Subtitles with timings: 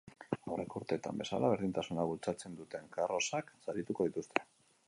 [0.53, 4.53] Aurreko urteetan bezala, berdintasuna bultzatzen duten karrozak sarituko dituzte.